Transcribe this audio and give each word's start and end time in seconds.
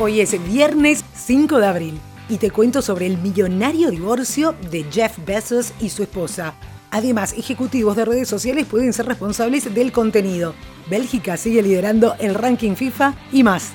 Hoy 0.00 0.20
es 0.20 0.40
viernes 0.48 1.04
5 1.12 1.58
de 1.58 1.66
abril 1.66 2.00
y 2.28 2.36
te 2.36 2.52
cuento 2.52 2.82
sobre 2.82 3.06
el 3.06 3.18
millonario 3.18 3.90
divorcio 3.90 4.54
de 4.70 4.84
Jeff 4.84 5.18
Bezos 5.26 5.72
y 5.80 5.88
su 5.88 6.04
esposa. 6.04 6.54
Además, 6.92 7.32
ejecutivos 7.36 7.96
de 7.96 8.04
redes 8.04 8.28
sociales 8.28 8.66
pueden 8.66 8.92
ser 8.92 9.06
responsables 9.06 9.74
del 9.74 9.90
contenido. 9.90 10.54
Bélgica 10.88 11.36
sigue 11.36 11.62
liderando 11.62 12.14
el 12.20 12.36
ranking 12.36 12.76
FIFA 12.76 13.16
y 13.32 13.42
más. 13.42 13.70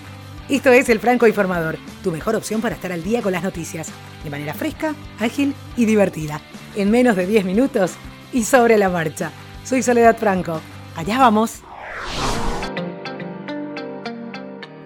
Esto 0.48 0.72
es 0.72 0.88
El 0.88 1.02
Franco 1.02 1.28
Informador, 1.28 1.78
tu 2.02 2.12
mejor 2.12 2.38
opción 2.38 2.62
para 2.62 2.76
estar 2.76 2.94
al 2.94 3.04
día 3.04 3.22
con 3.22 3.34
las 3.34 3.44
noticias, 3.44 3.90
de 4.24 4.30
manera 4.30 4.54
fresca, 4.54 4.96
ágil 5.20 5.54
y 5.76 5.84
divertida, 5.84 6.40
en 6.78 6.90
menos 6.90 7.18
de 7.18 7.28
10 7.28 7.44
minutos 7.44 7.96
y 8.32 8.46
sobre 8.46 8.78
la 8.78 8.88
marcha. 8.88 9.30
Soy 9.66 9.84
Soledad 9.84 10.18
Franco. 10.18 10.62
Allá 10.96 11.20
vamos. 11.20 11.64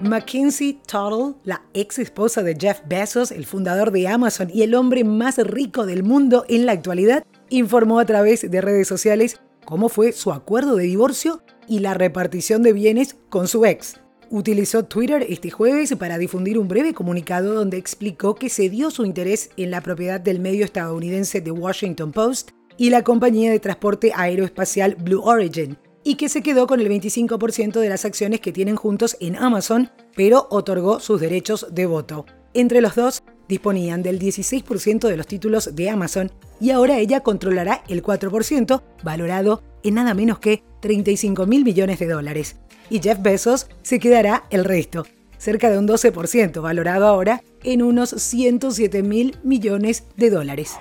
Mackenzie 0.01 0.79
Tuttle, 0.85 1.35
la 1.43 1.63
ex 1.73 1.97
esposa 1.97 2.43
de 2.43 2.55
Jeff 2.59 2.81
Bezos, 2.87 3.31
el 3.31 3.47
fundador 3.47 3.91
de 3.91 4.07
Amazon 4.07 4.49
y 4.53 4.61
el 4.61 4.75
hombre 4.75 5.03
más 5.03 5.37
rico 5.37 5.87
del 5.87 6.03
mundo 6.03 6.45
en 6.47 6.67
la 6.67 6.73
actualidad, 6.73 7.25
informó 7.49 7.99
a 7.99 8.05
través 8.05 8.49
de 8.49 8.61
redes 8.61 8.87
sociales 8.87 9.41
cómo 9.65 9.89
fue 9.89 10.11
su 10.11 10.31
acuerdo 10.31 10.75
de 10.75 10.83
divorcio 10.83 11.41
y 11.67 11.79
la 11.79 11.95
repartición 11.95 12.61
de 12.61 12.73
bienes 12.73 13.15
con 13.29 13.47
su 13.47 13.65
ex. 13.65 13.99
Utilizó 14.29 14.85
Twitter 14.85 15.25
este 15.27 15.49
jueves 15.49 15.95
para 15.95 16.20
difundir 16.20 16.59
un 16.59 16.67
breve 16.67 16.93
comunicado 16.93 17.55
donde 17.55 17.77
explicó 17.77 18.35
que 18.35 18.49
se 18.49 18.70
dio 18.70 18.91
su 18.91 19.03
interés 19.03 19.49
en 19.57 19.71
la 19.71 19.81
propiedad 19.81 20.20
del 20.21 20.39
medio 20.39 20.63
estadounidense 20.63 21.41
The 21.41 21.51
Washington 21.51 22.11
Post 22.11 22.51
y 22.77 22.91
la 22.91 23.03
compañía 23.03 23.49
de 23.49 23.59
transporte 23.59 24.11
aeroespacial 24.15 24.95
Blue 24.95 25.21
Origin, 25.23 25.77
y 26.07 26.16
que 26.16 26.29
se 26.29 26.41
quedó 26.41 26.67
con 26.67 26.79
el 26.79 26.88
25% 26.88 27.81
de 27.81 27.89
las 27.89 28.05
acciones 28.05 28.39
que 28.39 28.53
tienen 28.53 28.77
juntos 28.77 29.18
en 29.20 29.35
Amazon, 29.35 29.91
pero 30.15 30.48
otorgó 30.49 31.01
sus 31.01 31.20
derechos 31.20 31.68
de 31.70 31.85
voto. 31.85 32.26
Entre 32.54 32.79
los 32.79 32.95
dos 32.95 33.23
disponían 33.49 34.04
del 34.04 34.17
16% 34.17 35.09
de 35.09 35.17
los 35.17 35.27
títulos 35.27 35.76
de 35.76 35.90
Amazon 35.90 36.32
y 36.62 36.70
ahora 36.70 36.98
ella 36.98 37.20
controlará 37.20 37.84
el 37.90 38.01
4%, 38.01 38.82
valorado 39.04 39.62
en 39.84 39.95
nada 39.95 40.13
menos 40.13 40.40
que 40.40 40.63
35 40.82 41.45
mil 41.45 41.65
millones 41.65 41.99
de 41.99 42.07
dólares. 42.07 42.55
Y 42.89 43.01
Jeff 43.01 43.21
Bezos 43.21 43.67
se 43.82 43.99
quedará 43.99 44.45
el 44.49 44.63
resto, 44.63 45.05
cerca 45.37 45.70
de 45.70 45.77
un 45.77 45.89
12%, 45.89 46.62
valorado 46.62 47.05
ahora 47.05 47.43
en 47.63 47.82
unos 47.82 48.12
107 48.12 49.04
mil 49.04 49.37
millones 49.43 50.05
de 50.15 50.29
dólares. 50.29 50.77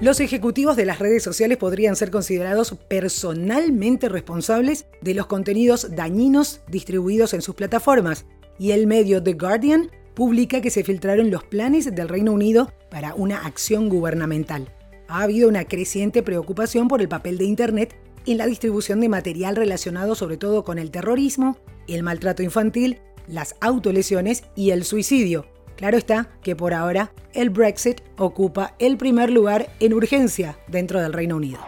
Los 0.00 0.20
ejecutivos 0.20 0.76
de 0.76 0.84
las 0.84 1.00
redes 1.00 1.24
sociales 1.24 1.58
podrían 1.58 1.96
ser 1.96 2.12
considerados 2.12 2.76
personalmente 2.88 4.08
responsables 4.08 4.86
de 5.00 5.12
los 5.12 5.26
contenidos 5.26 5.88
dañinos 5.96 6.60
distribuidos 6.68 7.34
en 7.34 7.42
sus 7.42 7.56
plataformas, 7.56 8.24
y 8.60 8.70
el 8.70 8.86
medio 8.86 9.20
The 9.20 9.32
Guardian 9.32 9.90
publica 10.14 10.60
que 10.60 10.70
se 10.70 10.84
filtraron 10.84 11.32
los 11.32 11.42
planes 11.42 11.92
del 11.92 12.08
Reino 12.08 12.32
Unido 12.32 12.72
para 12.92 13.12
una 13.16 13.44
acción 13.44 13.88
gubernamental. 13.88 14.72
Ha 15.08 15.22
habido 15.22 15.48
una 15.48 15.64
creciente 15.64 16.22
preocupación 16.22 16.86
por 16.86 17.00
el 17.00 17.08
papel 17.08 17.36
de 17.36 17.46
Internet 17.46 17.96
en 18.24 18.38
la 18.38 18.46
distribución 18.46 19.00
de 19.00 19.08
material 19.08 19.56
relacionado 19.56 20.14
sobre 20.14 20.36
todo 20.36 20.62
con 20.62 20.78
el 20.78 20.92
terrorismo, 20.92 21.58
el 21.88 22.04
maltrato 22.04 22.44
infantil, 22.44 23.00
las 23.26 23.56
autolesiones 23.60 24.44
y 24.54 24.70
el 24.70 24.84
suicidio, 24.84 25.46
Claro 25.78 25.96
está 25.96 26.28
que 26.42 26.56
por 26.56 26.74
ahora 26.74 27.12
el 27.32 27.50
Brexit 27.50 28.00
ocupa 28.16 28.74
el 28.80 28.96
primer 28.96 29.30
lugar 29.30 29.70
en 29.78 29.94
urgencia 29.94 30.58
dentro 30.66 31.00
del 31.00 31.12
Reino 31.12 31.36
Unido. 31.36 31.60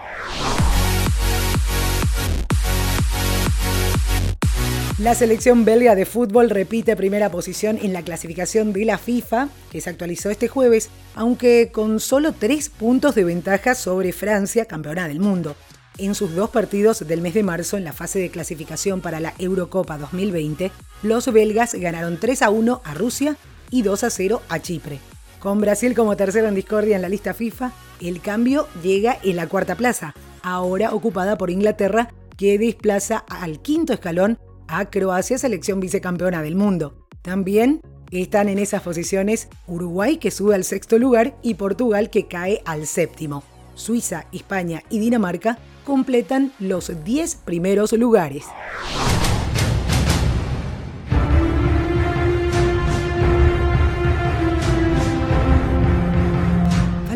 La 4.98 5.14
selección 5.14 5.64
belga 5.64 5.94
de 5.94 6.06
fútbol 6.06 6.50
repite 6.50 6.97
primera 6.97 7.31
posición 7.31 7.78
en 7.81 7.93
la 7.93 8.03
clasificación 8.03 8.72
de 8.72 8.84
la 8.84 8.99
FIFA, 8.99 9.49
que 9.70 9.81
se 9.81 9.88
actualizó 9.88 10.28
este 10.28 10.49
jueves, 10.49 10.91
aunque 11.15 11.70
con 11.72 12.00
solo 12.00 12.32
tres 12.32 12.69
puntos 12.69 13.15
de 13.15 13.22
ventaja 13.22 13.76
sobre 13.76 14.12
Francia, 14.12 14.65
campeona 14.65 15.06
del 15.06 15.20
mundo. 15.20 15.54
En 15.99 16.16
sus 16.16 16.34
dos 16.34 16.50
partidos 16.50 17.06
del 17.06 17.20
mes 17.20 17.34
de 17.34 17.44
marzo 17.44 17.76
en 17.76 17.84
la 17.84 17.93
fase 17.93 18.19
de 18.19 18.31
clasificación 18.31 19.03
para 19.03 19.20
la 19.20 19.34
Eurocopa 19.38 19.99
2020, 19.99 20.72
los 21.04 21.32
belgas 21.32 21.75
ganaron 21.75 22.19
3 22.19 22.43
a 22.43 22.50
1 22.50 22.82
a 22.84 22.94
Rusia 22.94 23.37
y 23.70 23.82
2 23.82 24.04
a 24.04 24.10
0 24.10 24.42
a 24.48 24.58
Chipre. 24.60 24.98
Con 25.38 25.60
Brasil 25.60 25.94
como 25.94 26.16
tercero 26.16 26.48
en 26.48 26.54
discordia 26.54 26.97
en 26.97 27.03
la 27.03 27.08
lista 27.08 27.32
FIFA, 27.34 27.72
el 28.00 28.20
cambio 28.20 28.69
llega 28.82 29.19
en 29.22 29.36
la 29.36 29.47
cuarta 29.48 29.75
plaza, 29.75 30.14
ahora 30.42 30.92
ocupada 30.92 31.38
por 31.38 31.50
Inglaterra, 31.50 32.12
que 32.36 32.58
desplaza 32.58 33.19
al 33.28 33.60
quinto 33.60 33.92
escalón 33.92 34.38
a 34.69 34.91
Croacia, 34.91 35.38
selección 35.38 35.81
vicecampeona 35.81 36.42
del 36.42 36.56
mundo. 36.56 37.06
También 37.22 37.81
están 38.10 38.48
en 38.48 38.58
esas 38.58 38.82
posiciones 38.82 39.48
Uruguay, 39.66 40.19
que 40.19 40.31
sube 40.31 40.54
al 40.54 40.64
sexto 40.64 40.98
lugar, 40.98 41.37
y 41.42 41.54
Portugal, 41.54 42.10
que 42.10 42.26
cae 42.26 42.62
al 42.64 42.87
séptimo. 42.87 43.42
Suiza, 43.75 44.26
España 44.32 44.82
y 44.91 44.98
Dinamarca 44.98 45.58
completan 45.84 46.52
los 46.58 47.04
10 47.04 47.34
primeros 47.37 47.92
lugares. 47.92 48.44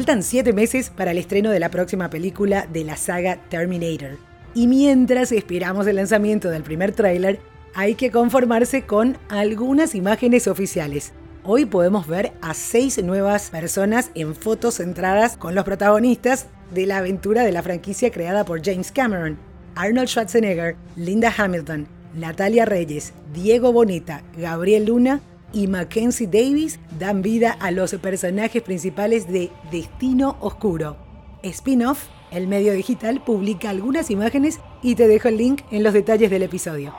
Faltan 0.05 0.23
siete 0.23 0.53
meses 0.53 0.91
para 0.91 1.13
el 1.13 1.17
estreno 1.17 1.51
de 1.51 1.59
la 1.59 1.71
próxima 1.71 2.11
película 2.11 2.69
de 2.71 2.85
la 2.85 2.95
saga 2.95 3.39
Terminator. 3.49 4.19
Y 4.53 4.67
mientras 4.67 5.33
esperamos 5.33 5.87
el 5.87 5.97
lanzamiento 5.97 6.51
del 6.51 6.63
primer 6.63 6.93
tráiler, 6.93 7.41
hay 7.75 7.95
que 7.95 8.11
conformarse 8.11 8.83
con 8.83 9.17
algunas 9.31 9.95
imágenes 9.95 10.47
oficiales. 10.47 11.15
Hoy 11.43 11.65
podemos 11.65 12.07
ver 12.07 12.35
a 12.43 12.53
seis 12.53 13.03
nuevas 13.03 13.49
personas 13.49 14.11
en 14.15 14.35
fotos 14.35 14.75
centradas 14.75 15.39
con 15.39 15.55
los 15.55 15.65
protagonistas 15.65 16.49
de 16.75 16.85
la 16.85 16.99
aventura 16.99 17.43
de 17.43 17.53
la 17.53 17.63
franquicia 17.63 18.11
creada 18.11 18.45
por 18.45 18.63
James 18.63 18.93
Cameron. 18.93 19.39
Arnold 19.75 20.09
Schwarzenegger, 20.09 20.77
Linda 20.97 21.33
Hamilton, 21.35 21.89
Natalia 22.15 22.67
Reyes, 22.67 23.15
Diego 23.33 23.73
Boneta, 23.73 24.23
Gabriel 24.37 24.85
Luna 24.85 25.23
y 25.55 25.69
Mackenzie 25.69 26.27
Davis 26.27 26.81
dan 26.99 27.23
vida 27.23 27.53
a 27.53 27.71
los 27.71 27.95
personajes 27.95 28.63
principales 28.63 29.29
de 29.29 29.51
Destino 29.71 30.37
Oscuro. 30.41 30.97
Spin-off, 31.43 32.09
el 32.31 32.49
medio 32.49 32.73
digital 32.73 33.23
publica 33.23 33.71
algunas 33.71 34.11
imágenes 34.11 34.59
y 34.83 34.97
te 34.97 35.07
dejo 35.07 35.29
el 35.29 35.37
link 35.37 35.63
en 35.71 35.83
los 35.83 35.93
detalles 35.93 36.31
del 36.31 36.43
episodio. 36.43 36.95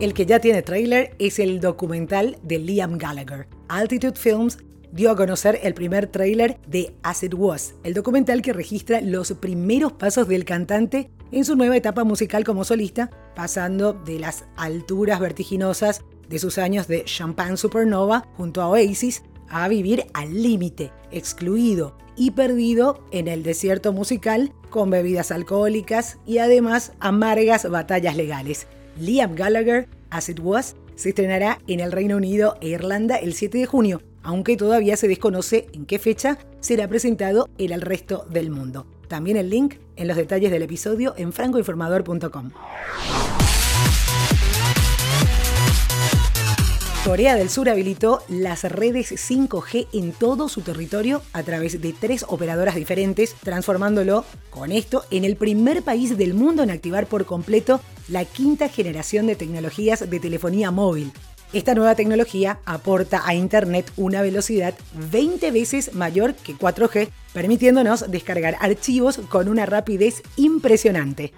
El 0.00 0.14
que 0.14 0.26
ya 0.26 0.40
tiene 0.40 0.62
trailer 0.62 1.14
es 1.18 1.38
el 1.38 1.60
documental 1.60 2.36
de 2.42 2.58
Liam 2.58 2.98
Gallagher. 2.98 3.46
Altitude 3.68 4.18
Films 4.18 4.58
dio 4.92 5.10
a 5.10 5.16
conocer 5.16 5.58
el 5.62 5.74
primer 5.74 6.06
tráiler 6.06 6.58
de 6.66 6.94
As 7.02 7.22
It 7.22 7.34
Was, 7.34 7.74
el 7.82 7.94
documental 7.94 8.42
que 8.42 8.52
registra 8.52 9.00
los 9.00 9.32
primeros 9.32 9.92
pasos 9.92 10.28
del 10.28 10.44
cantante 10.44 11.10
en 11.32 11.44
su 11.44 11.56
nueva 11.56 11.76
etapa 11.76 12.04
musical 12.04 12.44
como 12.44 12.64
solista, 12.64 13.10
pasando 13.34 13.94
de 13.94 14.18
las 14.18 14.44
alturas 14.56 15.18
vertiginosas 15.18 16.02
de 16.28 16.38
sus 16.38 16.58
años 16.58 16.86
de 16.88 17.04
Champagne 17.04 17.56
Supernova 17.56 18.28
junto 18.36 18.60
a 18.60 18.68
Oasis 18.68 19.22
a 19.48 19.66
vivir 19.68 20.06
al 20.12 20.42
límite, 20.42 20.92
excluido 21.10 21.96
y 22.14 22.32
perdido 22.32 23.02
en 23.10 23.28
el 23.28 23.42
desierto 23.42 23.92
musical 23.92 24.52
con 24.68 24.90
bebidas 24.90 25.30
alcohólicas 25.30 26.18
y 26.26 26.38
además 26.38 26.92
amargas 27.00 27.68
batallas 27.68 28.16
legales. 28.16 28.66
Liam 28.98 29.34
Gallagher, 29.34 29.88
As 30.10 30.28
It 30.28 30.40
Was, 30.40 30.76
se 30.94 31.10
estrenará 31.10 31.58
en 31.66 31.80
el 31.80 31.92
Reino 31.92 32.16
Unido 32.16 32.56
e 32.60 32.68
Irlanda 32.68 33.16
el 33.16 33.32
7 33.32 33.58
de 33.58 33.66
junio 33.66 34.02
aunque 34.22 34.56
todavía 34.56 34.96
se 34.96 35.08
desconoce 35.08 35.66
en 35.72 35.86
qué 35.86 35.98
fecha 35.98 36.38
será 36.60 36.88
presentado 36.88 37.48
en 37.58 37.72
el 37.72 37.80
resto 37.80 38.26
del 38.30 38.50
mundo. 38.50 38.86
También 39.08 39.36
el 39.36 39.50
link 39.50 39.74
en 39.96 40.08
los 40.08 40.16
detalles 40.16 40.50
del 40.50 40.62
episodio 40.62 41.14
en 41.16 41.32
francoinformador.com. 41.32 42.52
Corea 47.04 47.34
del 47.34 47.50
Sur 47.50 47.68
habilitó 47.68 48.22
las 48.28 48.62
redes 48.62 49.10
5G 49.10 49.88
en 49.92 50.12
todo 50.12 50.48
su 50.48 50.60
territorio 50.60 51.20
a 51.32 51.42
través 51.42 51.80
de 51.80 51.92
tres 51.92 52.24
operadoras 52.28 52.76
diferentes, 52.76 53.34
transformándolo 53.42 54.24
con 54.50 54.70
esto 54.70 55.04
en 55.10 55.24
el 55.24 55.34
primer 55.34 55.82
país 55.82 56.16
del 56.16 56.32
mundo 56.32 56.62
en 56.62 56.70
activar 56.70 57.08
por 57.08 57.26
completo 57.26 57.80
la 58.06 58.24
quinta 58.24 58.68
generación 58.68 59.26
de 59.26 59.34
tecnologías 59.34 60.08
de 60.08 60.20
telefonía 60.20 60.70
móvil, 60.70 61.12
esta 61.52 61.74
nueva 61.74 61.94
tecnología 61.94 62.60
aporta 62.64 63.22
a 63.26 63.34
Internet 63.34 63.92
una 63.96 64.22
velocidad 64.22 64.74
20 65.10 65.50
veces 65.50 65.94
mayor 65.94 66.34
que 66.34 66.54
4G, 66.54 67.10
permitiéndonos 67.34 68.10
descargar 68.10 68.56
archivos 68.60 69.18
con 69.28 69.48
una 69.48 69.66
rapidez 69.66 70.22
impresionante. 70.36 71.32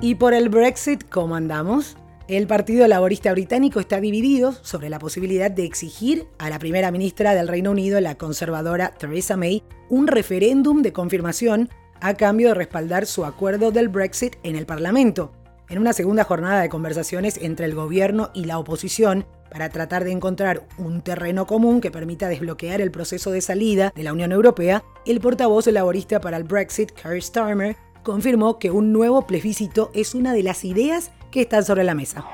¿Y 0.00 0.16
por 0.16 0.34
el 0.34 0.48
Brexit 0.48 1.08
cómo 1.08 1.36
andamos? 1.36 1.96
El 2.28 2.46
Partido 2.46 2.86
Laborista 2.86 3.32
Británico 3.32 3.80
está 3.80 4.00
dividido 4.00 4.52
sobre 4.62 4.90
la 4.90 4.98
posibilidad 4.98 5.50
de 5.50 5.64
exigir 5.64 6.26
a 6.38 6.50
la 6.50 6.58
primera 6.58 6.90
ministra 6.90 7.34
del 7.34 7.48
Reino 7.48 7.70
Unido, 7.70 8.00
la 8.00 8.16
conservadora 8.16 8.94
Theresa 8.98 9.36
May, 9.36 9.62
un 9.88 10.06
referéndum 10.06 10.82
de 10.82 10.92
confirmación 10.92 11.70
a 12.00 12.14
cambio 12.14 12.48
de 12.48 12.54
respaldar 12.54 13.06
su 13.06 13.24
acuerdo 13.24 13.70
del 13.70 13.88
Brexit 13.88 14.36
en 14.42 14.56
el 14.56 14.66
Parlamento. 14.66 15.32
En 15.70 15.78
una 15.78 15.92
segunda 15.92 16.24
jornada 16.24 16.62
de 16.62 16.70
conversaciones 16.70 17.36
entre 17.42 17.66
el 17.66 17.74
gobierno 17.74 18.30
y 18.32 18.46
la 18.46 18.58
oposición, 18.58 19.26
para 19.50 19.68
tratar 19.68 20.02
de 20.02 20.12
encontrar 20.12 20.66
un 20.78 21.02
terreno 21.02 21.46
común 21.46 21.82
que 21.82 21.90
permita 21.90 22.26
desbloquear 22.28 22.80
el 22.80 22.90
proceso 22.90 23.32
de 23.32 23.42
salida 23.42 23.92
de 23.94 24.02
la 24.02 24.14
Unión 24.14 24.32
Europea, 24.32 24.82
el 25.04 25.20
portavoz 25.20 25.66
laborista 25.66 26.22
para 26.22 26.38
el 26.38 26.44
Brexit, 26.44 26.92
Keir 26.92 27.22
Starmer, 27.22 27.76
confirmó 28.02 28.58
que 28.58 28.70
un 28.70 28.94
nuevo 28.94 29.26
plebiscito 29.26 29.90
es 29.92 30.14
una 30.14 30.32
de 30.32 30.42
las 30.42 30.64
ideas 30.64 31.10
que 31.30 31.42
están 31.42 31.62
sobre 31.66 31.84
la 31.84 31.94
mesa. 31.94 32.24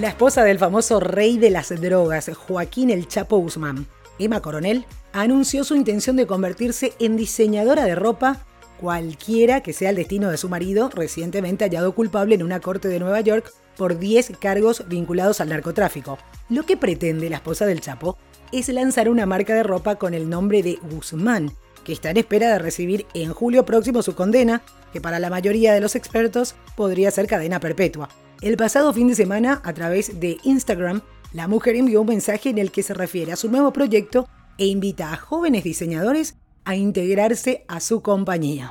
La 0.00 0.08
esposa 0.08 0.42
del 0.42 0.58
famoso 0.58 1.00
rey 1.00 1.36
de 1.36 1.50
las 1.50 1.68
drogas, 1.68 2.30
Joaquín 2.34 2.88
El 2.88 3.08
Chapo 3.08 3.36
Guzmán, 3.36 3.86
Emma 4.18 4.40
Coronel, 4.40 4.86
anunció 5.12 5.64
su 5.64 5.74
intención 5.74 6.16
de 6.16 6.26
convertirse 6.26 6.94
en 6.98 7.18
diseñadora 7.18 7.84
de 7.84 7.94
ropa 7.94 8.46
cualquiera 8.80 9.62
que 9.62 9.72
sea 9.72 9.90
el 9.90 9.96
destino 9.96 10.30
de 10.30 10.36
su 10.36 10.48
marido, 10.48 10.90
recientemente 10.94 11.64
hallado 11.64 11.94
culpable 11.94 12.34
en 12.34 12.42
una 12.42 12.60
corte 12.60 12.88
de 12.88 12.98
Nueva 12.98 13.20
York 13.20 13.52
por 13.76 13.98
10 13.98 14.32
cargos 14.40 14.84
vinculados 14.88 15.40
al 15.40 15.50
narcotráfico. 15.50 16.18
Lo 16.48 16.64
que 16.64 16.76
pretende 16.76 17.30
la 17.30 17.36
esposa 17.36 17.66
del 17.66 17.80
Chapo 17.80 18.18
es 18.52 18.68
lanzar 18.68 19.08
una 19.08 19.26
marca 19.26 19.54
de 19.54 19.62
ropa 19.62 19.96
con 19.96 20.14
el 20.14 20.30
nombre 20.30 20.62
de 20.62 20.78
Guzmán, 20.90 21.52
que 21.84 21.92
está 21.92 22.10
en 22.10 22.16
espera 22.18 22.52
de 22.52 22.58
recibir 22.58 23.06
en 23.14 23.32
julio 23.32 23.64
próximo 23.64 24.02
su 24.02 24.14
condena, 24.14 24.62
que 24.92 25.00
para 25.00 25.18
la 25.18 25.30
mayoría 25.30 25.72
de 25.72 25.80
los 25.80 25.94
expertos 25.94 26.54
podría 26.76 27.10
ser 27.10 27.26
cadena 27.26 27.60
perpetua. 27.60 28.08
El 28.40 28.56
pasado 28.56 28.92
fin 28.92 29.08
de 29.08 29.14
semana, 29.14 29.60
a 29.64 29.72
través 29.72 30.20
de 30.20 30.38
Instagram, 30.44 31.02
la 31.32 31.48
mujer 31.48 31.76
envió 31.76 32.00
un 32.00 32.06
mensaje 32.06 32.50
en 32.50 32.58
el 32.58 32.70
que 32.70 32.82
se 32.82 32.94
refiere 32.94 33.32
a 33.32 33.36
su 33.36 33.50
nuevo 33.50 33.72
proyecto 33.72 34.28
e 34.56 34.66
invita 34.66 35.12
a 35.12 35.16
jóvenes 35.16 35.64
diseñadores 35.64 36.36
a 36.68 36.76
integrarse 36.76 37.64
a 37.66 37.80
su 37.80 38.02
compañía. 38.02 38.70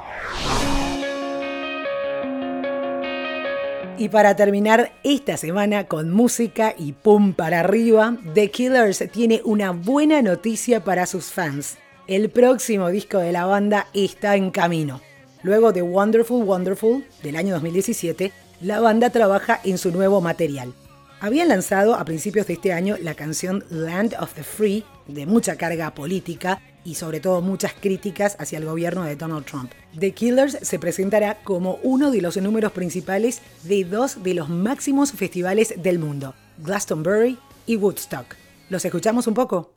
Y 3.97 4.09
para 4.09 4.35
terminar 4.35 4.91
esta 5.03 5.35
semana 5.35 5.88
con 5.88 6.11
música 6.11 6.75
y 6.77 6.91
pum 6.91 7.33
para 7.33 7.61
arriba, 7.61 8.15
The 8.35 8.51
Killers 8.51 9.03
tiene 9.11 9.41
una 9.44 9.71
buena 9.71 10.21
noticia 10.21 10.83
para 10.83 11.07
sus 11.07 11.31
fans. 11.31 11.79
El 12.05 12.29
próximo 12.29 12.89
disco 12.89 13.17
de 13.17 13.31
la 13.31 13.45
banda 13.47 13.88
está 13.95 14.35
en 14.35 14.51
camino. 14.51 15.01
Luego 15.41 15.73
de 15.73 15.81
Wonderful 15.81 16.44
Wonderful 16.44 17.03
del 17.23 17.35
año 17.35 17.55
2017, 17.55 18.31
la 18.61 18.79
banda 18.79 19.09
trabaja 19.09 19.59
en 19.63 19.79
su 19.79 19.89
nuevo 19.89 20.21
material. 20.21 20.71
Habían 21.19 21.47
lanzado 21.47 21.95
a 21.95 22.05
principios 22.05 22.45
de 22.45 22.53
este 22.53 22.73
año 22.73 22.95
la 23.01 23.15
canción 23.15 23.63
Land 23.71 24.13
of 24.19 24.35
the 24.35 24.44
Free, 24.44 24.85
de 25.07 25.25
mucha 25.25 25.55
carga 25.55 25.95
política, 25.95 26.61
y 26.88 26.95
sobre 26.95 27.19
todo 27.19 27.42
muchas 27.42 27.74
críticas 27.74 28.38
hacia 28.39 28.60
el 28.60 28.66
gobierno 28.66 29.04
de 29.04 29.18
Donald 29.18 29.45
Trump. 29.45 29.74
The 30.00 30.13
Killers 30.13 30.57
se 30.62 30.80
presentará 30.80 31.44
como 31.44 31.80
uno 31.84 32.12
de 32.12 32.22
los 32.22 32.38
números 32.38 32.72
principales 32.72 33.42
de 33.63 33.84
dos 33.84 34.24
de 34.24 34.34
los 34.34 34.48
máximos 34.48 35.12
festivales 35.12 35.74
del 35.78 36.00
mundo, 36.00 36.34
Glastonbury 36.60 37.38
y 37.66 37.75
Woodstock. 37.75 38.25
¿Los 38.69 38.86
escuchamos 38.86 39.28
un 39.28 39.34
poco? 39.34 39.74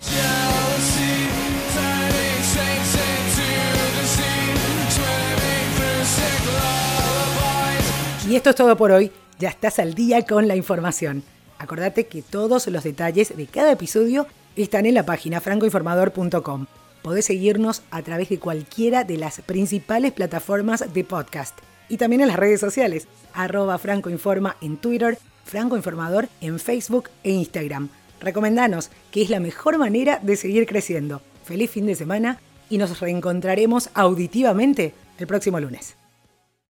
Y 8.29 8.37
esto 8.37 8.51
es 8.51 8.57
todo 8.57 8.77
por 8.77 8.93
hoy. 8.93 9.11
Ya 9.41 9.49
estás 9.49 9.81
al 9.81 9.95
día 9.95 10.25
con 10.25 10.47
la 10.47 10.55
información. 10.55 11.25
Acordate 11.59 12.07
que 12.07 12.23
todos 12.23 12.69
los 12.69 12.85
detalles 12.85 13.37
de 13.37 13.49
cada 13.49 13.73
episodio 13.73 14.29
están 14.55 14.87
en 14.87 14.95
la 14.95 15.05
página 15.05 15.41
francoinformador.com 15.41 16.67
podés 17.03 17.27
seguirnos 17.27 17.83
a 17.91 18.03
través 18.03 18.29
de 18.29 18.39
cualquiera 18.39 19.05
de 19.05 19.17
las 19.17 19.41
principales 19.41 20.13
plataformas 20.13 20.93
de 20.93 21.05
podcast 21.05 21.59
y 21.89 21.97
también 21.97 22.23
en 22.23 22.29
las 22.29 22.39
redes 22.39 22.61
sociales, 22.61 23.09
arroba 23.35 23.79
francoinforma 23.79 24.57
en 24.61 24.77
Twitter, 24.77 25.19
francoinformador 25.45 26.29
en 26.41 26.59
Facebook 26.59 27.11
e 27.25 27.31
Instagram. 27.33 27.89
Recomendanos, 28.21 28.91
que 29.11 29.23
es 29.23 29.31
la 29.31 29.41
mejor 29.41 29.79
manera 29.79 30.21
de 30.23 30.37
seguir 30.37 30.67
creciendo. 30.67 31.21
Feliz 31.45 31.71
fin 31.71 31.87
de 31.87 31.97
semana 31.97 32.39
y 32.69 32.79
nos 32.79 33.01
reencontraremos 33.01 33.91
auditivamente 33.95 34.95
el 35.19 35.27
próximo 35.27 35.59
lunes. 35.59 36.00